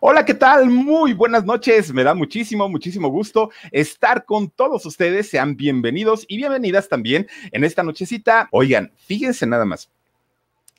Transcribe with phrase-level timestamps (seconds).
[0.00, 0.70] Hola, ¿qué tal?
[0.70, 1.92] Muy buenas noches.
[1.92, 5.28] Me da muchísimo, muchísimo gusto estar con todos ustedes.
[5.28, 8.48] Sean bienvenidos y bienvenidas también en esta nochecita.
[8.52, 9.90] Oigan, fíjense nada más.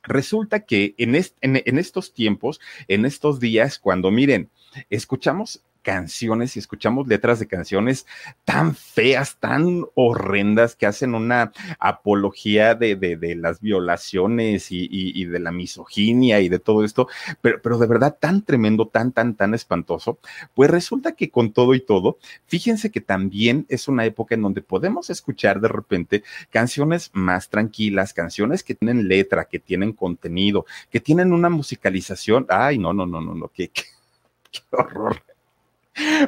[0.04, 4.50] Resulta que en, en estos tiempos, en estos días, cuando miren,
[4.90, 8.06] escuchamos canciones y escuchamos letras de canciones
[8.46, 15.52] tan feas, tan horrendas, que hacen una apología de, de, las violaciones y, de la
[15.52, 17.08] misoginia y de todo esto,
[17.42, 20.20] pero, pero de verdad tan tremendo, tan, tan, tan espantoso,
[20.54, 24.62] pues resulta que con todo y todo, fíjense que también es una época en donde
[24.62, 31.00] podemos escuchar de repente canciones más tranquilas, canciones que tienen letra, que tienen contenido, que
[31.00, 32.46] tienen una musicalización.
[32.50, 35.29] Ay, no, no, no, no, no, qué, qué horror.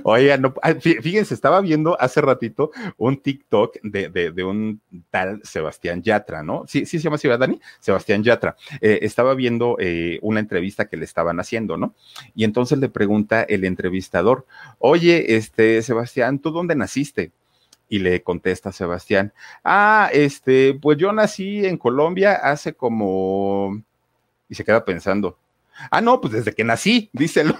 [0.04, 6.44] Oigan, no, fíjense, estaba viendo hace ratito un TikTok de, de, un tal Sebastián Yatra,
[6.44, 6.66] ¿no?
[6.68, 7.60] Sí, sí se llama así, Dani?
[7.80, 8.56] Sebastián Yatra.
[8.82, 11.96] Eh, estaba viendo eh, una entrevista que le estaban haciendo, ¿no?
[12.36, 14.46] Y entonces le pregunta el entrevistador,
[14.80, 17.32] oye, este, Sebastián, ¿tú dónde naciste?
[17.88, 19.34] Y le contesta Sebastián,
[19.64, 23.82] ah, este, pues yo nací en Colombia hace como...
[24.48, 25.38] Y se queda pensando,
[25.90, 27.58] ah, no, pues desde que nací, díselo.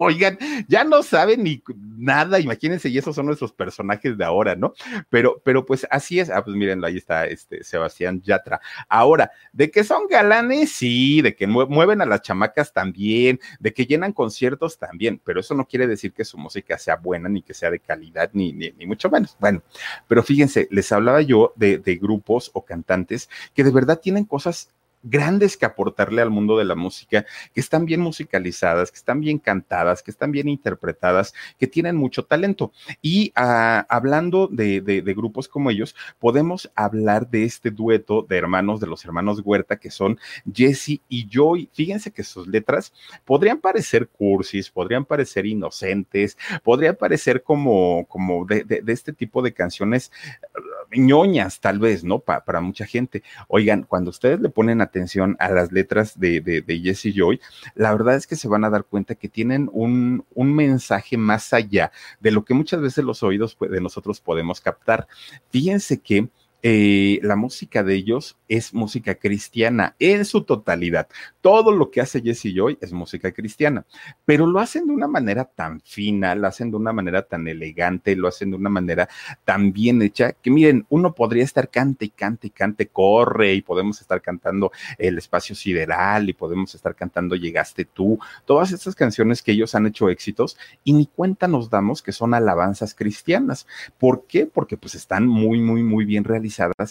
[0.00, 0.38] Oigan,
[0.68, 1.60] ya no saben ni
[1.96, 4.72] nada, imagínense, y esos son nuestros personajes de ahora, ¿no?
[5.10, 6.30] Pero, pero pues así es.
[6.30, 8.60] Ah, pues mírenlo, ahí está este Sebastián Yatra.
[8.88, 13.86] Ahora, de que son galanes, sí, de que mueven a las chamacas también, de que
[13.86, 17.52] llenan conciertos también, pero eso no quiere decir que su música sea buena, ni que
[17.52, 19.36] sea de calidad, ni, ni, mucho menos.
[19.40, 19.62] Bueno,
[20.06, 24.70] pero fíjense, les hablaba yo de, de grupos o cantantes que de verdad tienen cosas
[25.02, 29.38] grandes que aportarle al mundo de la música, que están bien musicalizadas, que están bien
[29.38, 32.72] cantadas, que están bien interpretadas, que tienen mucho talento.
[33.02, 34.80] Y ah, hablando de,
[35.16, 39.90] grupos como ellos, podemos hablar de este dueto de hermanos, de los hermanos Huerta, que
[39.90, 40.18] son
[40.52, 41.68] Jesse y Joy.
[41.72, 42.92] Fíjense que sus letras
[43.24, 50.12] podrían parecer cursis, podrían parecer inocentes, podrían parecer como, como de, este tipo de canciones
[50.92, 52.20] ñoñas, tal vez, ¿no?
[52.20, 53.22] para mucha gente.
[53.48, 57.40] Oigan, cuando ustedes le ponen atención a las letras de, de, de Jesse Joy,
[57.74, 61.52] la verdad es que se van a dar cuenta que tienen un, un mensaje más
[61.52, 65.06] allá de lo que muchas veces los oídos de nosotros podemos captar.
[65.50, 66.28] Fíjense que
[66.60, 71.06] eh, la música de ellos es música cristiana en su totalidad.
[71.40, 73.86] Todo lo que hace Jesse Joy es música cristiana,
[74.24, 78.16] pero lo hacen de una manera tan fina, lo hacen de una manera tan elegante,
[78.16, 79.08] lo hacen de una manera
[79.44, 83.62] tan bien hecha que miren, uno podría estar cante y cante y cante, corre y
[83.62, 89.42] podemos estar cantando El espacio sideral y podemos estar cantando Llegaste tú, todas estas canciones
[89.42, 93.66] que ellos han hecho éxitos y ni cuenta nos damos que son alabanzas cristianas.
[93.96, 94.46] ¿Por qué?
[94.46, 96.47] Porque pues están muy, muy, muy bien realizadas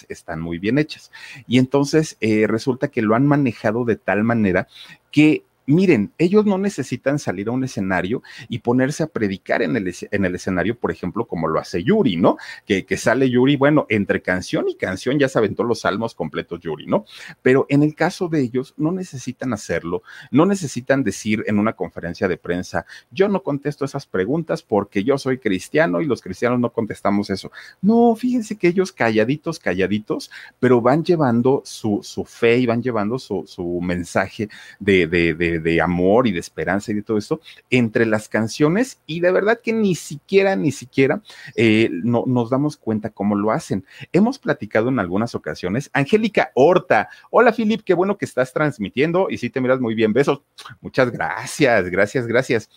[0.09, 1.12] están muy bien hechas.
[1.47, 4.68] Y entonces eh, resulta que lo han manejado de tal manera
[5.12, 9.94] que miren, ellos no necesitan salir a un escenario y ponerse a predicar en el,
[10.11, 12.38] en el escenario, por ejemplo, como lo hace Yuri, ¿no?
[12.66, 16.88] Que, sale Yuri, bueno, entre canción y canción ya se aventó los salmos completos Yuri,
[16.88, 17.06] ¿no?
[17.41, 22.27] Pero en el caso de ellos, no necesitan hacerlo, no necesitan decir en una conferencia
[22.27, 26.71] de prensa, yo no contesto esas preguntas porque yo soy cristiano y los cristianos no
[26.71, 27.51] contestamos eso.
[27.81, 33.80] No, fíjense que ellos calladitos, calladitos, pero van llevando su, fe y van llevando su,
[33.81, 34.50] mensaje
[34.80, 39.31] de de, amor y de esperanza y de todo esto entre las canciones y de
[39.31, 41.21] verdad que ni siquiera, ni siquiera
[41.56, 43.86] eh, no, nos damos cuenta cómo lo hacen.
[44.12, 45.89] Hemos platicado en algunas ocasiones.
[45.94, 50.13] Angélica Horta, hola Filip, qué bueno que estás transmitiendo y sí te miras muy bien,
[50.13, 50.42] besos.
[50.81, 52.69] Muchas gracias, gracias, gracias.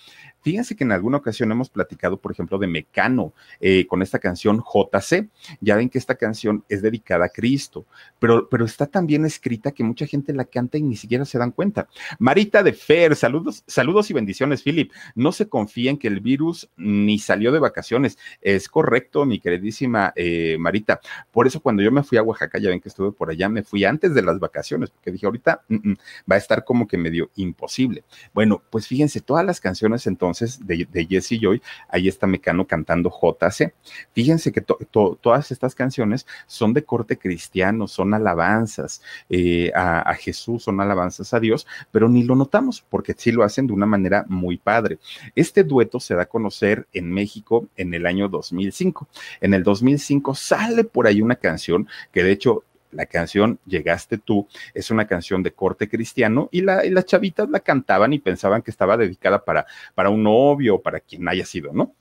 [0.43, 4.63] Fíjense que en alguna ocasión hemos platicado, por ejemplo, de Mecano eh, con esta canción
[4.63, 5.29] JC.
[5.61, 7.87] Ya ven que esta canción es dedicada a Cristo,
[8.19, 11.39] pero, pero está tan bien escrita que mucha gente la canta y ni siquiera se
[11.39, 11.89] dan cuenta.
[12.19, 14.93] Marita de Fer, saludos, saludos y bendiciones, Philip.
[15.15, 18.19] No se confíen que el virus ni salió de vacaciones.
[18.41, 21.01] Es correcto, mi queridísima eh, Marita.
[21.31, 23.63] Por eso cuando yo me fui a Oaxaca, ya ven que estuve por allá, me
[23.63, 25.97] fui antes de las vacaciones, porque dije, ahorita mm, mm,
[26.31, 28.05] va a estar como que medio imposible.
[28.33, 33.11] Bueno, pues fíjense, todas las canciones entonces de, de Jesse Joy, ahí está Mecano cantando
[33.11, 33.75] JC.
[34.12, 40.62] Fíjense que todas estas canciones son de corte cristiano, son alabanzas eh, a, a Jesús,
[40.62, 44.25] son alabanzas a Dios, pero ni lo notamos porque sí lo hacen de una manera
[44.29, 44.99] muy padre.
[45.35, 49.09] Este dueto se da a conocer en México en el año 2005.
[49.41, 54.49] En el 2005 sale por ahí una canción que de hecho la canción Llegaste tú
[54.75, 58.63] es una canción de corte cristiano y, la, y las chavitas la cantaban y pensaban
[58.63, 61.95] que estaba dedicada para, para un novio o para quien haya sido, ¿no?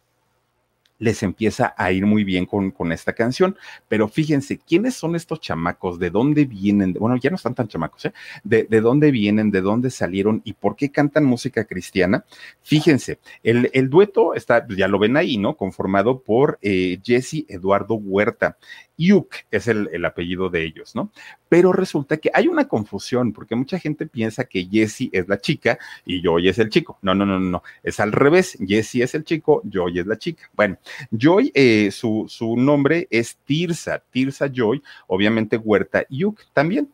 [1.00, 3.58] Les empieza a ir muy bien con, con, esta canción.
[3.88, 5.98] Pero fíjense, ¿quiénes son estos chamacos?
[5.98, 6.94] ¿De dónde vienen?
[6.94, 8.14] Bueno, ya no están tan chamacos, ¿eh?
[8.44, 9.50] ¿De, de dónde vienen?
[9.50, 10.42] ¿De dónde salieron?
[10.44, 12.26] ¿Y por qué cantan música cristiana?
[12.62, 15.56] Fíjense, el, el dueto está, ya lo ven ahí, ¿no?
[15.56, 18.58] Conformado por eh, Jesse Eduardo Huerta.
[19.00, 21.12] Yuk es el, el, apellido de ellos, ¿no?
[21.48, 25.80] Pero resulta que hay una confusión porque mucha gente piensa que Jesse es la chica
[26.06, 27.00] y Joy es el chico.
[27.02, 28.58] No, no, no, no, es al revés.
[28.60, 30.50] Jesse es el chico, Joy es la chica.
[30.54, 30.78] Bueno,
[31.12, 36.90] Joy, eh, su, su nombre es Tirsa, Tirsa Joy, obviamente Huerta Yuk también.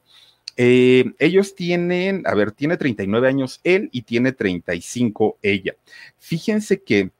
[0.58, 5.76] Eh, ellos tienen, a ver, tiene 39 años él y tiene 35 ella.
[6.18, 7.12] Fíjense que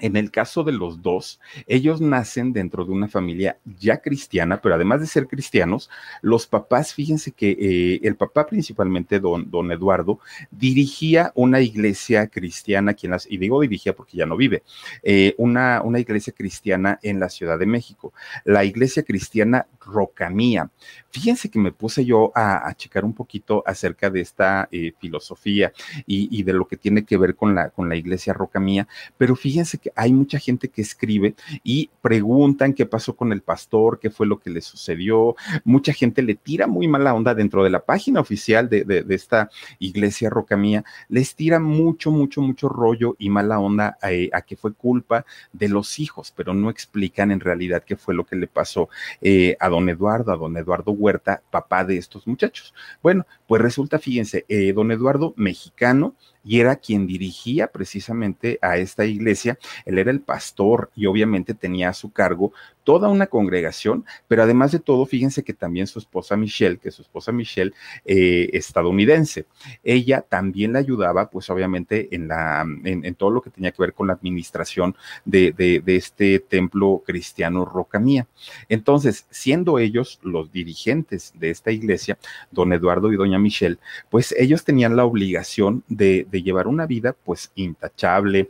[0.00, 4.74] en el caso de los dos, ellos nacen dentro de una familia ya cristiana, pero
[4.74, 10.18] además de ser cristianos, los papás, fíjense que eh, el papá principalmente, don, don, Eduardo,
[10.50, 14.62] dirigía una iglesia cristiana, quien las, y digo dirigía porque ya no vive,
[15.02, 18.12] eh, una, una iglesia cristiana en la Ciudad de México,
[18.44, 20.70] la iglesia cristiana Rocamía.
[21.10, 25.72] Fíjense que me puse yo a, checar un poquito acerca de esta eh, filosofía
[26.06, 29.78] y, de lo que tiene que ver con la, con la iglesia Rocamía, pero fíjense
[29.78, 34.26] que hay mucha gente que escribe y preguntan qué pasó con el pastor, qué fue
[34.26, 35.36] lo que le sucedió.
[35.64, 39.50] Mucha gente le tira muy mala onda dentro de la página oficial de, de, esta
[39.78, 44.74] iglesia Rocamía, les tira mucho, mucho, mucho rollo y mala onda a, a, que fue
[44.74, 48.88] culpa de los hijos, pero no explican en realidad qué fue lo que le pasó
[49.20, 52.72] eh, a don Eduardo, a don Eduardo Huerta, papá de estos muchachos.
[53.02, 56.14] Bueno, pues resulta, fíjense, eh, don Eduardo, mexicano,
[56.44, 59.58] y era quien dirigía precisamente a esta iglesia.
[59.84, 62.52] Él era el pastor y obviamente tenía a su cargo
[62.84, 67.02] toda una congregación, pero además de todo, fíjense que también su esposa Michelle, que su
[67.02, 67.72] esposa Michelle
[68.04, 69.46] eh, estadounidense,
[69.82, 73.94] ella también le ayudaba, pues obviamente en, la, en, todo lo que tenía que ver
[73.94, 74.94] con la administración
[75.24, 78.26] de, de, este templo cristiano Roca Mía.
[78.68, 82.18] Entonces, siendo ellos los dirigentes de esta iglesia,
[82.50, 83.78] don Eduardo y doña Michelle,
[84.10, 88.48] pues ellos tenían la obligación de llevar una vida pues intachable,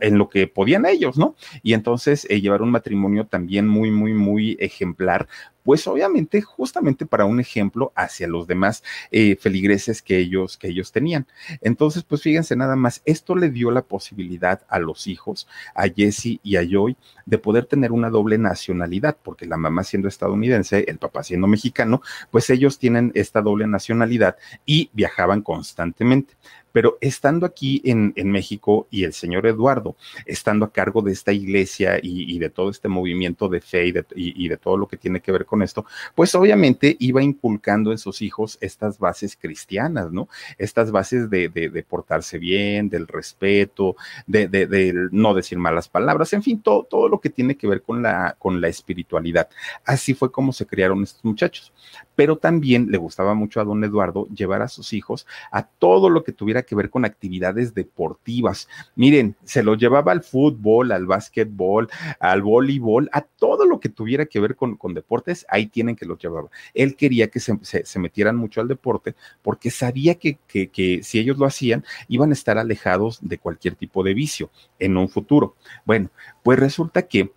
[0.00, 1.36] en lo que podían ellos, ¿no?
[1.62, 5.28] Y entonces eh, llevar un matrimonio también muy, muy, muy ejemplar,
[5.66, 10.92] pues obviamente justamente para un ejemplo hacia los demás eh, feligreses que ellos, que ellos
[10.92, 11.26] tenían.
[11.60, 16.38] Entonces, pues fíjense nada más, esto le dio la posibilidad a los hijos, a Jesse
[16.44, 20.98] y a Joy, de poder tener una doble nacionalidad, porque la mamá siendo estadounidense, el
[20.98, 26.34] papá siendo mexicano, pues ellos tienen esta doble nacionalidad y viajaban constantemente
[26.76, 31.32] pero estando aquí en, en, México y el señor Eduardo, estando a cargo de esta
[31.32, 34.98] iglesia y, de todo este movimiento de fe y de, y de, todo lo que
[34.98, 35.84] tiene que ver con esto,
[36.14, 40.28] pues obviamente iba inculcando en sus hijos estas bases cristianas, ¿no?
[40.58, 43.96] Estas bases de, portarse bien, del respeto,
[44.26, 47.82] de, de, no decir malas palabras, en fin, todo, todo lo que tiene que ver
[47.82, 49.48] con la, con la espiritualidad.
[49.84, 51.72] Así fue como se criaron estos muchachos.
[52.14, 56.24] Pero también le gustaba mucho a don Eduardo llevar a sus hijos a todo lo
[56.24, 58.68] que tuviera que ver con actividades deportivas.
[58.94, 61.88] Miren, se lo llevaba al fútbol, al básquetbol,
[62.20, 66.06] al voleibol, a todo lo que tuviera que ver con, con deportes, ahí tienen que
[66.06, 66.48] los llevaba.
[66.74, 71.46] Él quería que se, metieran mucho al deporte porque sabía que, que si ellos lo
[71.46, 75.56] hacían, iban a estar alejados de cualquier tipo de vicio en un futuro.
[75.84, 76.10] Bueno,
[76.42, 77.30] pues resulta que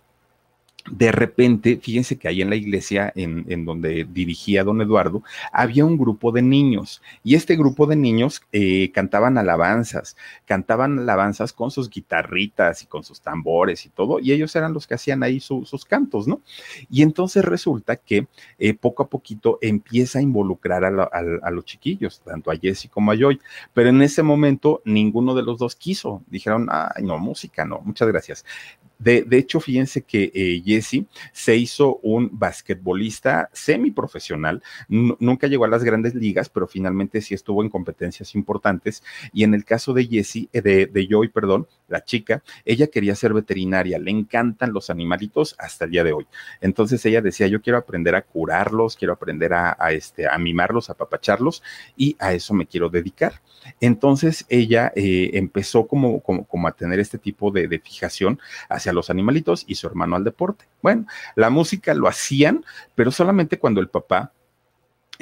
[0.90, 5.22] de repente, fíjense que ahí en la iglesia en, donde dirigía don Eduardo,
[5.52, 11.52] había un grupo de niños y este grupo de niños eh, cantaban alabanzas, cantaban alabanzas
[11.52, 15.22] con sus guitarritas y con sus tambores y todo, y ellos eran los que hacían
[15.22, 16.40] ahí su, sus cantos, ¿no?
[16.88, 18.26] Y entonces resulta que
[18.58, 23.12] eh, poco a poquito empieza a involucrar a, a, los chiquillos, tanto a Jesse como
[23.12, 23.38] a Joy,
[23.74, 28.08] pero en ese momento ninguno de los dos quiso, dijeron, ay, no, música, no, muchas
[28.08, 28.44] gracias.
[29.00, 35.68] De, de, hecho, fíjense que eh, Jesse se hizo un basquetbolista semiprofesional, nunca llegó a
[35.68, 39.02] las grandes ligas, pero finalmente sí estuvo en competencias importantes.
[39.32, 43.14] Y en el caso de Jesse, eh, de, de Joy, perdón, la chica, ella quería
[43.14, 46.26] ser veterinaria, le encantan los animalitos hasta el día de hoy.
[46.60, 50.94] Entonces ella decía, yo quiero aprender a curarlos, quiero aprender a, este, a mimarlos, a
[50.94, 51.62] papacharlos,
[51.96, 53.40] y a eso me quiero dedicar.
[53.80, 58.38] Entonces ella eh, empezó como, como, como, a tener este tipo de, de fijación
[58.68, 60.66] hacia los animalitos y su hermano al deporte.
[60.82, 61.06] Bueno,
[61.36, 64.32] la música lo hacían, pero solamente cuando el papá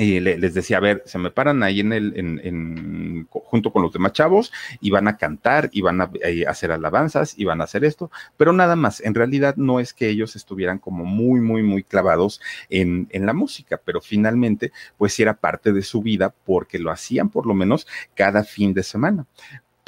[0.00, 3.92] eh, les decía, a ver, se me paran ahí en el, en, junto con los
[3.92, 7.64] demás chavos y van a cantar y van a eh, hacer alabanzas y van a
[7.64, 11.64] hacer esto, pero nada más, en realidad no es que ellos estuvieran como muy, muy,
[11.64, 16.78] muy clavados en, en la música, pero finalmente, pues era parte de su vida porque
[16.78, 19.26] lo hacían por lo menos cada fin de semana.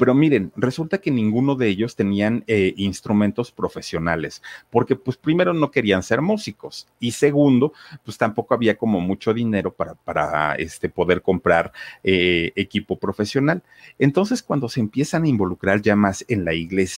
[0.01, 4.41] Pero miren, resulta que ninguno de ellos tenían eh, instrumentos profesionales,
[4.71, 9.71] porque pues primero no querían ser músicos y segundo, pues tampoco había como mucho dinero
[9.71, 11.71] para, para este, poder comprar
[12.03, 13.61] eh, equipo profesional.
[13.99, 16.97] Entonces cuando se empiezan a involucrar ya más en la iglesia.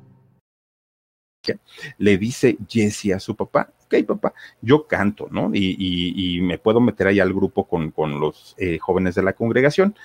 [1.97, 5.51] Le dice Jesse a su papá, ok papá, yo canto, ¿no?
[5.53, 9.33] Y, y, y me puedo meter ahí al grupo con, los eh, jóvenes de la
[9.33, 9.95] congregación,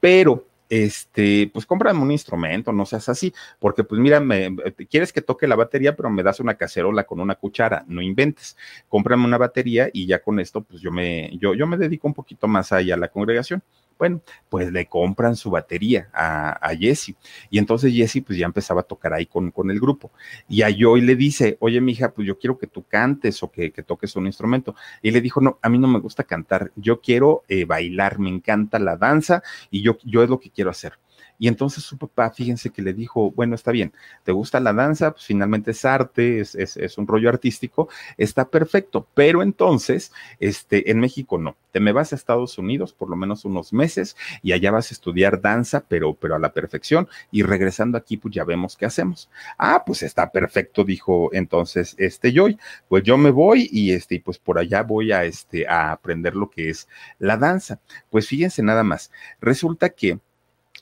[0.00, 4.54] pero este, pues cómprame un instrumento, no seas así, porque pues mira, me,
[4.88, 8.56] quieres que toque la batería, pero me das una cacerola con una cuchara, no inventes,
[8.88, 12.14] cómprame una batería y ya con esto, pues yo me, yo, yo me dedico un
[12.14, 13.62] poquito más ahí a la congregación.
[14.00, 17.16] Bueno, pues le compran su batería a, a Jesse.
[17.50, 20.10] Y entonces Jesse pues ya empezaba a tocar ahí con, con el grupo.
[20.48, 23.70] Y a Joy le dice, oye, mija, pues yo quiero que tú cantes o que,
[23.72, 24.74] que toques un instrumento.
[25.02, 28.30] Y le dijo, no, a mí no me gusta cantar, yo quiero eh, bailar, me
[28.30, 30.94] encanta la danza y yo, yo es lo que quiero hacer.
[31.40, 33.94] Y entonces su papá, fíjense que le dijo, bueno, está bien,
[34.24, 35.12] ¿te gusta la danza?
[35.12, 41.00] Pues finalmente es arte, es, es, un rollo artístico, está perfecto, pero entonces, este, en
[41.00, 44.70] México no, te me vas a Estados Unidos por lo menos unos meses y allá
[44.70, 48.76] vas a estudiar danza, pero, pero a la perfección, y regresando aquí, pues ya vemos
[48.76, 49.30] qué hacemos.
[49.56, 54.38] Ah, pues está perfecto, dijo entonces este Joy, pues yo me voy y este, pues
[54.38, 56.86] por allá voy a, este, a aprender lo que es
[57.18, 57.80] la danza.
[58.10, 60.18] Pues fíjense nada más, resulta que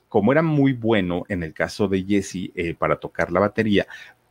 [0.09, 3.87] como era muy bueno en el caso de Jesse eh, para tocar la batería,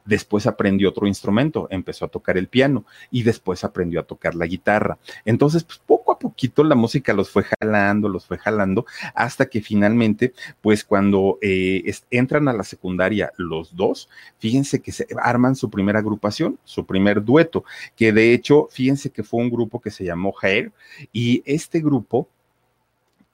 [0.07, 4.47] después aprendió otro instrumento, empezó a tocar el piano y después aprendió a tocar la
[4.47, 4.97] guitarra.
[5.25, 9.61] Entonces, pues poco a poquito la música los fue jalando, los fue jalando, hasta que
[9.61, 15.69] finalmente, pues cuando eh, entran a la secundaria los dos, fíjense que se arman su
[15.69, 17.65] primera agrupación, su primer dueto,
[17.95, 20.71] que de hecho, fíjense que fue un grupo que se llamó Hair
[21.11, 22.29] y este grupo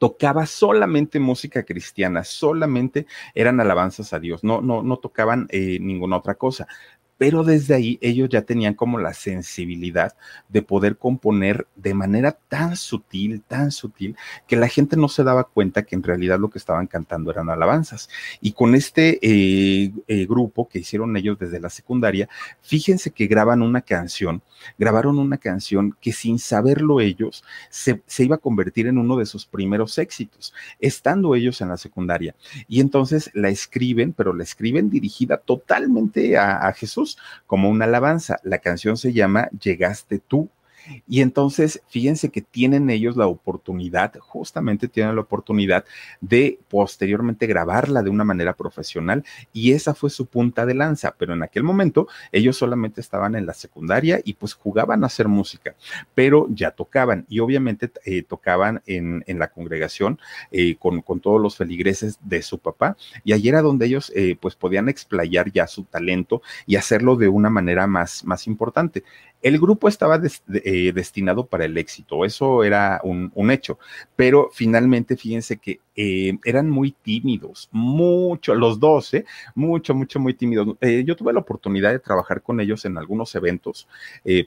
[0.04, 6.18] tocaba solamente música cristiana, solamente eran alabanzas a Dios, no, no, no tocaban eh, ninguna
[6.18, 6.68] otra cosa
[7.24, 10.14] pero desde ahí ellos ya tenían como la sensibilidad
[10.50, 15.46] de poder componer de manera tan sutil, tan sutil, que la gente no se daba
[15.46, 18.10] cuenta que en realidad lo que estaban cantando eran alabanzas.
[18.42, 22.28] Y con este eh, eh, grupo que hicieron ellos desde la secundaria,
[22.62, 24.42] fíjense que graban una canción,
[24.78, 29.26] grabaron una canción que sin saberlo ellos se, se iba a convertir en uno de
[29.26, 32.36] sus primeros éxitos, estando ellos en la secundaria.
[32.68, 37.13] Y entonces la escriben, pero la escriben dirigida totalmente a, a Jesús
[37.48, 38.38] como una alabanza.
[38.44, 40.50] La canción se llama Llegaste tú.
[41.08, 45.86] Y entonces, fíjense que tienen ellos la oportunidad, justamente tienen la oportunidad
[46.22, 51.34] de posteriormente grabarla de una manera profesional y esa fue su punta de lanza, pero
[51.34, 55.76] en aquel momento ellos solamente estaban en la secundaria y pues jugaban a hacer música,
[56.16, 57.26] pero ya tocaban.
[57.30, 60.20] Y obviamente eh, tocaban en, en, la congregación
[60.52, 62.98] eh, con, con, todos los feligreses de su papá.
[63.24, 67.28] Y allí era donde ellos eh, pues podían explayar ya su talento y hacerlo de
[67.28, 69.04] una manera más, más importante
[69.44, 70.20] El grupo estaba
[70.64, 73.78] eh, destinado para el éxito, eso era un, hecho,
[74.16, 79.26] pero finalmente fíjense que eh, eran muy tímidos, mucho, los dos, ¿eh?
[79.54, 80.76] mucho, mucho, muy tímidos.
[81.06, 83.88] yo tuve la oportunidad de trabajar con ellos en algunos eventos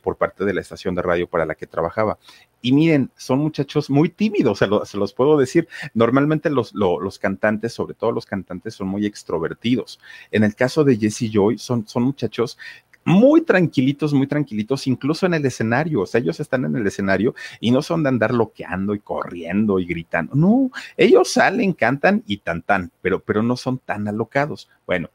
[0.03, 2.19] por parte de la estación de radio para la que trabajaba.
[2.67, 5.69] Y miren, son muchachos muy tímidos, se, los puedo decir.
[5.95, 10.01] Normalmente los, los, cantantes, sobre todo los cantantes, son muy extrovertidos.
[10.33, 12.59] En el caso de Jesse Joy, son, son muchachos
[13.07, 16.03] muy tranquilitos, muy tranquilitos, incluso en el escenario.
[16.03, 19.79] O sea, ellos están en el escenario y no son de andar loqueando y corriendo
[19.79, 20.35] y gritando.
[20.35, 24.69] No, ellos salen, cantan y tan tan, pero, pero no son tan alocados.
[24.87, 25.09] Bueno,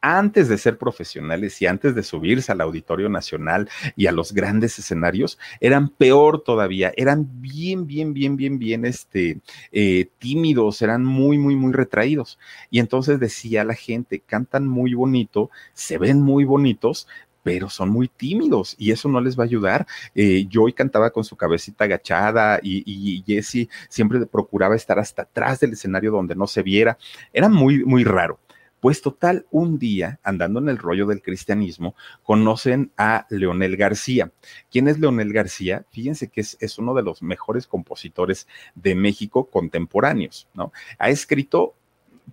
[0.00, 4.78] antes de ser profesionales y antes de subirse al Auditorio Nacional y a los grandes
[4.78, 9.40] escenarios, eran peor todavía, eran bien, bien, bien, bien, bien, este,
[9.72, 12.38] eh, tímidos, eran muy, muy, muy retraídos.
[12.70, 17.08] Y entonces decía la gente, cantan muy bonito, se ven muy bonitos,
[17.42, 19.86] pero son muy tímidos y eso no les va a ayudar.
[20.14, 25.60] Eh, Joy cantaba con su cabecita agachada y, y, Jesse siempre procuraba estar hasta atrás
[25.60, 26.98] del escenario donde no se viera.
[27.32, 28.38] Era muy, muy raro.
[28.80, 34.30] Pues total, un día, andando en el rollo del cristianismo, conocen a Leonel García.
[34.70, 35.84] ¿Quién es Leonel García?
[35.90, 40.72] Fíjense que es, uno de los mejores compositores de México contemporáneos, ¿no?
[40.98, 41.74] Ha escrito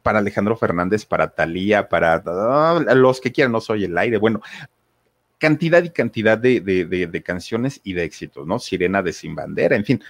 [0.03, 2.21] para Alejandro Fernández, para Talía, para
[2.93, 4.41] los que quieran, no soy el aire, bueno,
[5.37, 8.59] cantidad y cantidad de, de, canciones y de éxitos, ¿no?
[8.59, 10.03] Sirena de Sin Bandera, en fin.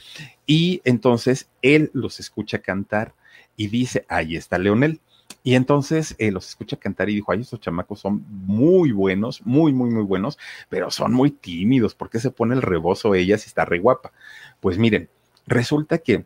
[0.45, 3.13] Y entonces él los escucha cantar
[3.57, 4.99] y dice, ahí está Leonel.
[5.45, 9.73] Y entonces eh, los escucha cantar y dijo, ay, estos chamacos son muy buenos, muy,
[9.73, 11.93] muy, muy buenos, pero son muy tímidos.
[11.93, 14.11] ¿Por qué se pone el rebozo ella si está re guapa?
[14.59, 15.07] Pues miren,
[15.45, 16.25] resulta que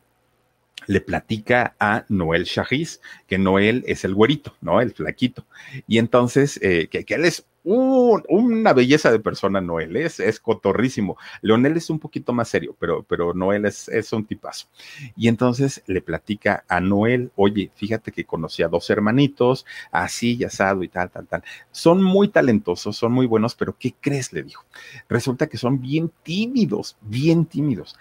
[0.88, 4.79] le platica a Noel Shahis, que Noel es el güerito, ¿no?
[4.79, 5.45] El flaquito.
[5.85, 11.17] Y entonces, eh, que, que, él es una belleza de persona, Noel, es, es cotorrísimo.
[11.41, 14.67] Leonel es un poquito más serio, pero, pero Noel es, es un tipazo.
[15.15, 20.43] Y entonces le platica a Noel, oye, fíjate que conocí a dos hermanitos, así y
[20.43, 21.43] asado y tal, tal, tal.
[21.71, 24.33] Son muy talentosos, son muy buenos, pero ¿qué crees?
[24.33, 24.65] Le dijo.
[25.07, 27.95] Resulta que son bien tímidos, bien tímidos.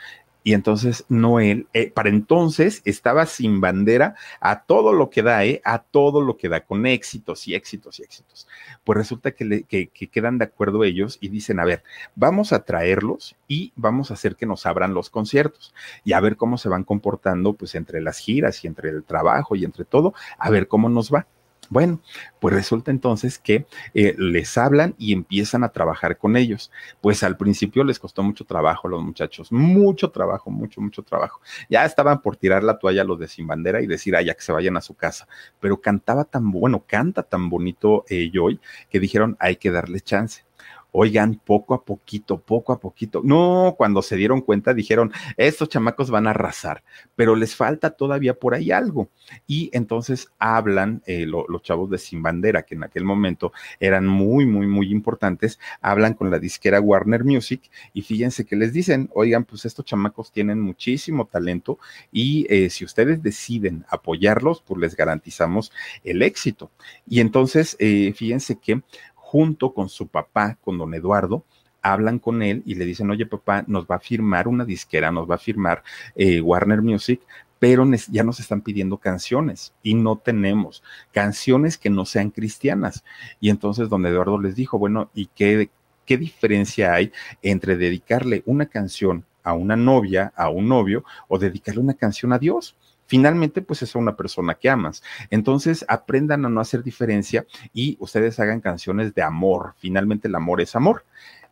[0.49, 5.61] Y entonces Noel, eh, para entonces estaba sin bandera a todo lo que da, ¿eh?
[5.63, 8.49] a todo lo que da, con éxitos y éxitos y éxitos.
[8.83, 11.83] Pues resulta que, que, quedan de acuerdo ellos y dicen, a ver,
[12.15, 16.39] vamos a traerlos y vamos a hacer que nos abran los conciertos y a ver
[16.39, 20.15] cómo se van comportando pues entre las giras y entre el trabajo y entre todo,
[20.39, 21.27] a ver cómo nos va.
[21.71, 22.01] Bueno,
[22.41, 26.71] pues resulta entonces que eh, les hablan y empiezan a trabajar con ellos.
[27.01, 31.41] Pues al principio les costó mucho trabajo a los muchachos, mucho trabajo, mucho, mucho trabajo.
[31.69, 34.53] Ya estaban por tirar la toalla los de Sin Bandera y decir, ay, que se
[34.53, 35.29] vayan a su casa.
[35.61, 40.48] Pero cantaba tan bueno, canta tan bonito eh, Joy, que dijeron, hay que darle chance
[40.93, 43.21] oigan, poco a poquito, poco a poquito.
[43.25, 46.83] No, cuando se dieron cuenta dijeron, estos chamacos van a arrasar,
[47.15, 49.09] pero les falta todavía por ahí algo.
[49.47, 54.47] Y entonces hablan eh, los chavos de Sin Bandera, que en aquel momento eran muy,
[54.47, 59.45] muy, muy importantes, hablan con la disquera Warner Music y fíjense que les dicen, oigan,
[59.45, 61.79] pues estos chamacos tienen muchísimo talento
[62.13, 65.73] y eh, si ustedes deciden apoyarlos, pues les garantizamos
[66.05, 66.71] el éxito.
[67.07, 68.83] Y entonces, eh, fíjense que
[69.31, 71.45] junto con su papá, con don Eduardo,
[71.83, 75.29] hablan con él y le dicen, oye papá, nos va a firmar una disquera, nos
[75.29, 75.83] va a firmar
[76.15, 77.21] eh, Warner Music,
[77.59, 83.05] pero ya nos están pidiendo canciones y no tenemos canciones que no sean cristianas.
[83.39, 85.69] Y entonces don Eduardo les dijo, bueno, ¿y qué,
[86.07, 87.13] qué diferencia hay
[87.43, 92.39] entre dedicarle una canción a una novia, a un novio, o dedicarle una canción a
[92.39, 92.79] Dios?
[93.09, 95.03] Finalmente pues es una persona que amas.
[95.31, 99.75] Entonces aprendan a no hacer diferencia y ustedes hagan canciones de amor.
[99.79, 101.05] Finalmente el amor es amor.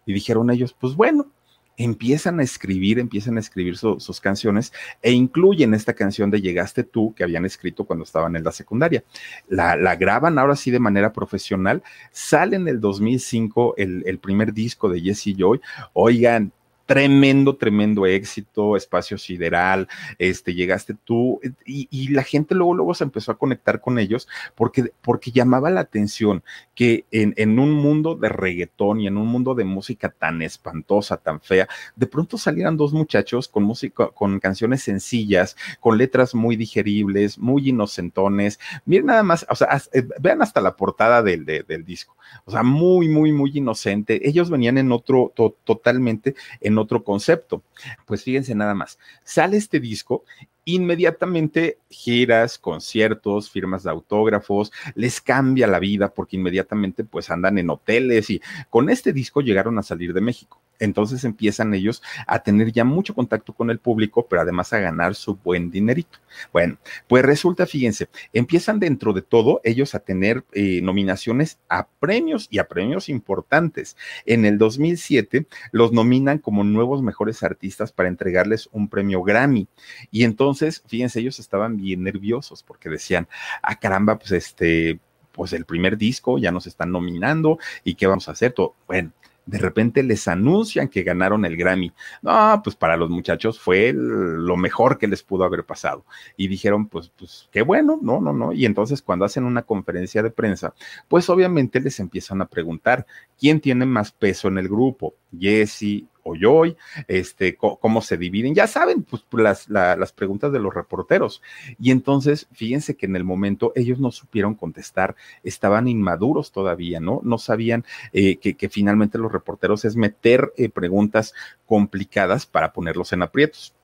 [0.04, 1.32] Y dijeron ellos, pues bueno,
[1.78, 7.14] empiezan a escribir, empiezan a escribir sus canciones e incluyen esta canción de Llegaste tú
[7.14, 9.02] que habían escrito cuando estaban en la secundaria.
[9.48, 11.82] La, la graban ahora sí de manera profesional.
[12.12, 15.60] Sale en el 2005 el, el primer disco de Jesse Joy.
[15.94, 16.52] Oigan,
[16.86, 23.32] tremendo, tremendo éxito, espacio sideral, este, llegaste tú, y, la gente luego, luego se empezó
[23.32, 26.44] a conectar con ellos porque, porque llamaba la atención
[26.74, 31.16] que en, en, un mundo de reggaetón y en un mundo de música tan espantosa,
[31.16, 36.54] tan fea, de pronto salieran dos muchachos con música, con canciones sencillas, con letras muy
[36.56, 38.60] digeribles, muy inocentones.
[38.84, 42.62] Miren nada más, o sea, eh, vean hasta la portada del, del disco, o sea,
[42.62, 44.28] muy, muy, muy inocente.
[44.28, 45.32] Ellos venían en otro,
[45.64, 47.62] totalmente, en otro concepto.
[48.06, 50.24] Pues fíjense nada más, sale este disco
[50.64, 57.70] inmediatamente giras, conciertos, firmas de autógrafos, les cambia la vida porque inmediatamente pues andan en
[57.70, 60.60] hoteles y con este disco llegaron a salir de México.
[60.78, 65.14] Entonces empiezan ellos a tener ya mucho contacto con el público, pero además a ganar
[65.14, 66.18] su buen dinerito.
[66.52, 72.48] Bueno, pues resulta, fíjense, empiezan dentro de todo ellos a tener eh, nominaciones a premios
[72.50, 73.96] y a premios importantes.
[74.24, 79.68] En el 2007 los nominan como nuevos mejores artistas para entregarles un premio Grammy.
[80.10, 83.28] Y entonces, fíjense, ellos estaban bien nerviosos porque decían,
[83.62, 85.00] ah, caramba, pues este,
[85.32, 88.52] pues el primer disco ya nos están nominando y qué vamos a hacer.
[88.52, 88.74] Todo.
[88.86, 89.12] Bueno,
[89.46, 91.92] de repente les anuncian que ganaron el Grammy.
[92.20, 96.04] No, pues para los muchachos fue lo mejor que les pudo haber pasado.
[96.36, 98.52] Y dijeron, pues, pues, qué bueno, no, no, no.
[98.52, 100.74] Y entonces cuando hacen una conferencia de prensa,
[101.08, 103.06] pues obviamente les empiezan a preguntar,
[103.38, 105.14] ¿quién tiene más peso en el grupo?
[105.38, 106.76] Jesse, hoy,
[107.08, 111.42] este, cómo se dividen, ya saben, pues las, las preguntas de los reporteros.
[111.78, 117.20] Y entonces, fíjense que en el momento ellos no supieron contestar, estaban inmaduros todavía, ¿no?
[117.22, 121.34] No sabían eh, que, que, finalmente los reporteros es meter eh, preguntas
[121.66, 123.74] complicadas para ponerlos en aprietos.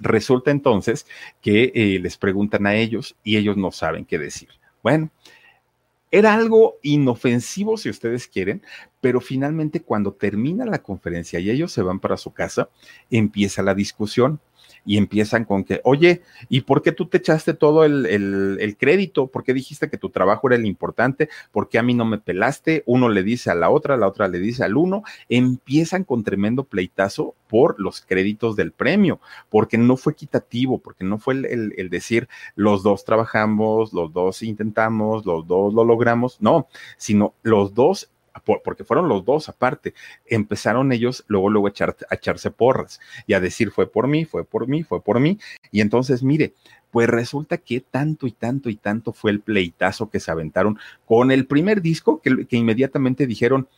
[0.00, 1.06] Resulta entonces
[1.40, 4.48] que eh, les preguntan a ellos y ellos no saben qué decir.
[4.82, 5.10] Bueno,
[6.10, 8.62] era algo inofensivo, si ustedes quieren,
[9.00, 12.70] pero finalmente cuando termina la conferencia y ellos se van para su casa,
[13.10, 14.40] empieza la discusión
[14.88, 19.26] y empiezan con que, oye, ¿y por qué tú te echaste todo el, el, crédito?
[19.26, 21.28] ¿Por qué dijiste que tu trabajo era el importante?
[21.52, 22.84] ¿Por qué a mí no me pelaste?
[22.86, 25.02] Uno le dice a la otra, la otra le dice al uno.
[25.28, 29.20] Empiezan con tremendo pleitazo por los créditos del premio,
[29.50, 34.42] porque no fue equitativo, porque no fue el, el decir los dos trabajamos, los dos
[34.42, 38.08] intentamos, los dos lo logramos, no, sino los dos
[38.40, 39.94] porque fueron los dos aparte,
[40.26, 41.72] empezaron ellos luego, luego a,
[42.10, 45.38] a echarse porras y a decir fue por mí, fue por mí, fue por mí.
[45.70, 46.54] Y entonces, mire,
[46.90, 51.30] pues resulta que tanto y tanto y tanto fue el pleitazo que se aventaron con
[51.30, 53.68] el primer disco que, que inmediatamente dijeron,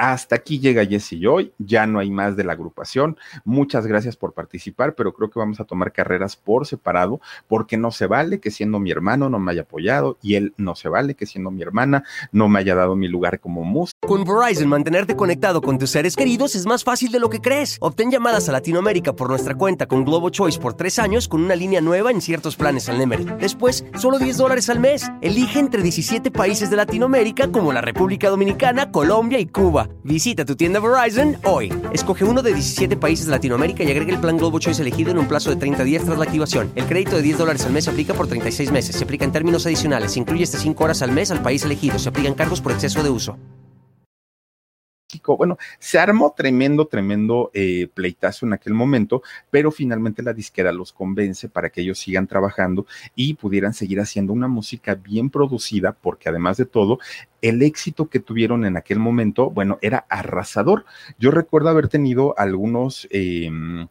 [0.00, 3.18] hasta aquí llega Jesse Joy, ya no hay más de la agrupación.
[3.44, 7.90] Muchas gracias por participar, pero creo que vamos a tomar carreras por separado, porque no
[7.90, 11.14] se vale que siendo mi hermano no me haya apoyado y él no se vale
[11.14, 14.08] que siendo mi hermana no me haya dado mi lugar como músico.
[14.08, 17.76] Con Verizon, mantenerte conectado con tus seres queridos es más fácil de lo que crees.
[17.80, 21.54] Obtén llamadas a Latinoamérica por nuestra cuenta con Globo Choice por tres años con una
[21.54, 23.26] línea nueva en ciertos planes al Nemery.
[23.38, 25.10] Después, solo 10 dólares al mes.
[25.20, 29.89] Elige entre 17 países de Latinoamérica como la República Dominicana, Colombia y Cuba.
[30.02, 31.72] Visita tu tienda Verizon hoy.
[31.92, 35.18] Escoge uno de 17 países de Latinoamérica y agrega el plan Globo Choice elegido en
[35.18, 36.72] un plazo de 30 días tras la activación.
[36.74, 38.96] El crédito de 10 dólares al mes se aplica por 36 meses.
[38.96, 40.12] Se aplica en términos adicionales.
[40.12, 41.98] Se incluye hasta 5 horas al mes al país elegido.
[41.98, 43.36] Se aplican cargos por exceso de uso.
[45.36, 50.92] Bueno, se armó tremendo, tremendo eh, pleitazo en aquel momento, pero finalmente la disquera los
[50.92, 56.28] convence para que ellos sigan trabajando y pudieran seguir haciendo una música bien producida, porque
[56.28, 56.98] además de todo,
[57.42, 60.84] el éxito que tuvieron en aquel momento, bueno, era arrasador.
[61.18, 63.88] Yo recuerdo haber tenido algunos, em,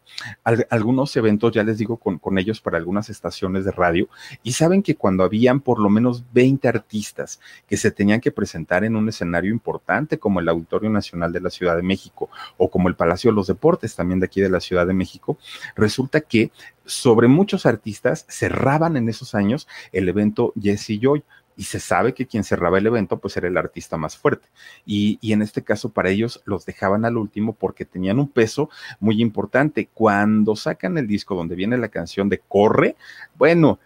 [0.69, 4.07] algunos eventos, ya les digo, con, con, ellos para algunas estaciones de radio,
[4.43, 8.83] y saben que cuando habían por lo menos 20 artistas que se tenían que presentar
[8.83, 12.87] en un escenario importante como el Auditorio Nacional de la Ciudad de México o como
[12.87, 15.37] el Palacio de los Deportes también de aquí de la Ciudad de México,
[15.75, 16.51] resulta que
[16.85, 21.23] sobre muchos artistas cerraban en esos años el evento Jesse Joy
[21.59, 24.47] y se sabe que quien cerraba el evento pues era el artista más fuerte.
[24.85, 28.69] Y, y, en este caso para ellos los dejaban al último porque tenían un peso
[29.01, 29.89] muy importante.
[29.93, 32.95] Cuando sacan el disco donde viene la canción de Corre,
[33.37, 33.77] bueno,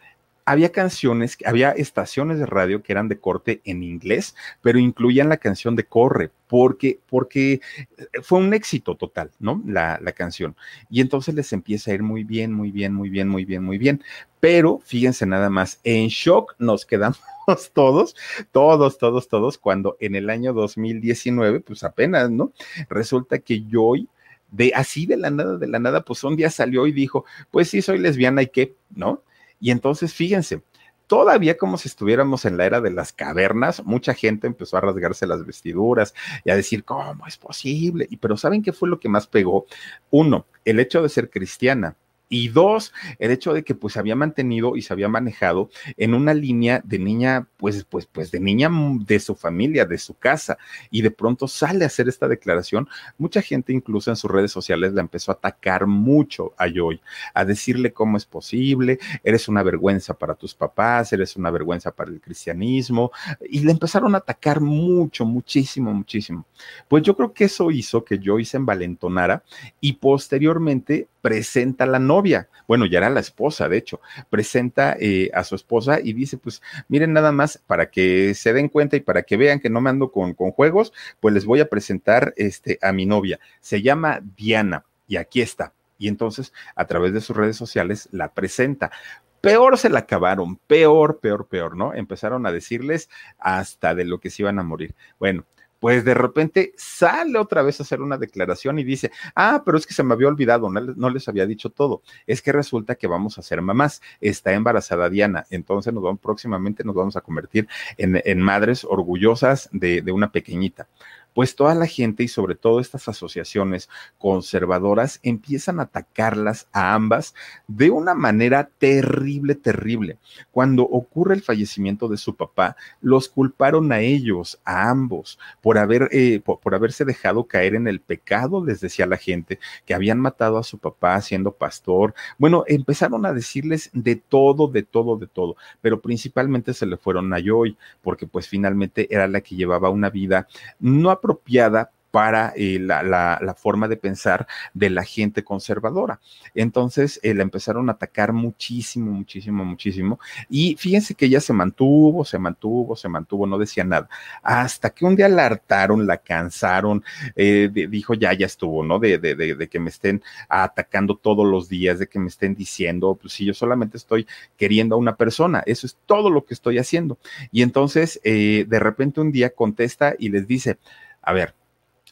[0.45, 5.37] había canciones, había estaciones de radio que eran de corte en inglés, pero incluían la
[5.37, 7.61] canción de Corre, porque, porque
[7.97, 9.61] eh, fue un éxito total, ¿no?
[9.65, 10.55] La, la canción.
[10.89, 13.77] Y entonces les empieza a ir muy bien, muy bien, muy bien, muy bien, muy
[13.77, 14.03] bien.
[14.39, 17.19] Pero fíjense nada más, en shock nos quedamos
[17.73, 18.15] todos,
[18.51, 22.51] todos, todos, todos, cuando en el año 2019, pues apenas, ¿no?
[22.89, 24.07] Resulta que Joy
[24.51, 27.69] de así de la nada, de la nada, pues un día salió y dijo, pues
[27.69, 29.23] sí, soy lesbiana y qué, ¿no?
[29.63, 30.61] Y entonces, fíjense,
[31.07, 35.25] todavía como si estuviéramos en la era de las cavernas, mucha gente empezó a rasgarse
[35.25, 38.05] las vestiduras y a decir, ¿cómo es posible?
[38.09, 39.65] Y pero ¿saben qué fue lo que más pegó?
[40.11, 41.95] Uno, el hecho de ser cristiana.
[42.33, 46.33] Y dos, el hecho de que pues había mantenido y se había manejado en una
[46.33, 48.71] línea de niña, pues, pues, pues de niña
[49.05, 50.57] de su familia, de su casa,
[50.89, 54.93] y de pronto sale a hacer esta declaración, mucha gente incluso en sus redes sociales
[54.93, 56.99] la empezó a atacar mucho a Joy,
[57.35, 62.09] a decirle cómo es posible, eres una vergüenza para tus papás, eres una vergüenza para
[62.09, 63.11] el cristianismo,
[63.47, 66.47] y le empezaron a atacar mucho, muchísimo, muchísimo.
[66.87, 69.43] Pues yo creo que eso hizo que Joy se envalentonara
[69.79, 75.31] y posteriormente presenta a la novia, bueno, ya era la esposa, de hecho, presenta eh,
[75.33, 78.99] a su esposa y dice, pues miren nada más, para que se den cuenta y
[78.99, 82.33] para que vean que no me ando con, con juegos, pues les voy a presentar
[82.35, 83.39] este, a mi novia.
[83.61, 85.71] Se llama Diana y aquí está.
[85.97, 88.91] Y entonces, a través de sus redes sociales, la presenta
[89.39, 91.93] peor se la acabaron, peor, peor, peor, ¿no?
[91.93, 94.95] Empezaron a decirles hasta de lo que se iban a morir.
[95.19, 95.45] Bueno,
[95.83, 99.85] pues de repente sale otra vez a hacer una declaración y dice, ah, pero es
[99.85, 102.03] que se me había olvidado, no, les había dicho todo.
[102.25, 104.01] Es que resulta que vamos a ser mamás.
[104.21, 107.67] Está embarazada Diana, entonces nos vamos, próximamente nos vamos a convertir
[107.97, 110.87] en, madres orgullosas de, de una pequeñita
[111.33, 117.33] pues toda la gente y sobre todo estas asociaciones conservadoras empiezan a atacarlas a ambas
[117.67, 120.17] de una manera terrible, terrible.
[120.51, 126.09] Cuando ocurre el fallecimiento de su papá, los culparon a ellos, a ambos, por, haber,
[126.11, 130.57] eh, por, haberse dejado caer en el pecado, les decía la gente, que habían matado
[130.57, 132.13] a su papá siendo pastor.
[132.37, 137.33] Bueno, empezaron a decirles de todo, de todo, de todo, pero principalmente se le fueron
[137.33, 140.47] a Joy, porque pues finalmente era la que llevaba una vida
[140.79, 146.19] no apropiada para eh, la, la, forma de pensar de la gente conservadora.
[146.53, 150.19] Entonces eh, la empezaron a atacar muchísimo, muchísimo, muchísimo.
[150.47, 154.07] Y fíjense que ella se mantuvo, se mantuvo, se mantuvo, no decía nada.
[154.43, 157.03] Hasta que un día la hartaron, la cansaron,
[157.35, 158.99] eh, dijo ya, ya estuvo, ¿no?
[158.99, 162.53] De, de, de, de, que me estén atacando todos los días, de que me estén
[162.53, 166.53] diciendo, pues si yo solamente estoy queriendo a una persona, eso es todo lo que
[166.53, 167.17] estoy haciendo.
[167.51, 170.77] Y entonces de repente un día contesta y les dice,
[171.23, 171.55] a ver,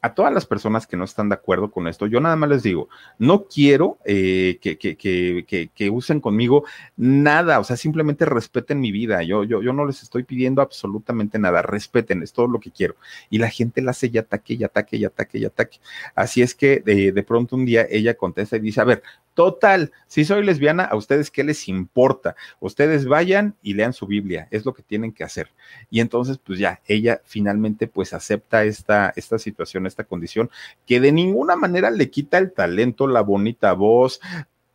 [0.01, 2.63] a todas las personas que no están de acuerdo con esto, yo nada más les
[2.63, 6.63] digo, no quiero eh, que, que, que, que, usen conmigo
[6.97, 11.37] nada, o sea, simplemente respeten mi vida, yo, yo, yo no les estoy pidiendo absolutamente
[11.37, 12.95] nada, respeten, es todo lo que quiero.
[13.29, 15.79] Y la gente la hace y ataque, y ataque, y ataque, y ataque.
[16.15, 19.03] Así es que de, de pronto un día ella contesta y dice, a ver,
[19.41, 22.35] Total, si soy lesbiana, ¿a ustedes qué les importa?
[22.59, 25.49] Ustedes vayan y lean su Biblia, es lo que tienen que hacer.
[25.89, 30.51] Y entonces, pues ya, ella finalmente pues acepta esta, esta situación, esta condición,
[30.85, 34.21] que de ninguna manera le quita el talento, la bonita voz,